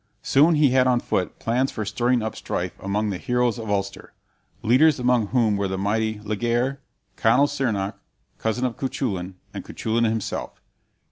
Soon 0.23 0.55
he 0.55 0.71
had 0.71 0.87
on 0.87 0.99
foot 0.99 1.37
plans 1.37 1.71
for 1.71 1.85
stirring 1.85 2.23
up 2.23 2.35
strife 2.35 2.73
among 2.79 3.11
the 3.11 3.19
heroes 3.19 3.59
of 3.59 3.69
Ulster, 3.69 4.13
leaders 4.63 4.97
among 4.99 5.27
whom 5.27 5.57
were 5.57 5.67
the 5.67 5.77
mighty 5.77 6.17
Laegaire, 6.21 6.79
Conall 7.17 7.45
Cearnach, 7.47 7.93
cousin 8.39 8.65
of 8.65 8.77
Cuchulain, 8.77 9.35
and 9.53 9.63
Cuchulain 9.63 10.05
himself. 10.05 10.59